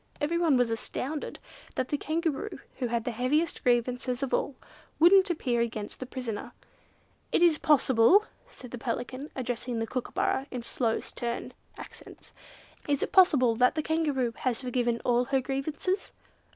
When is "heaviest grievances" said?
3.11-4.23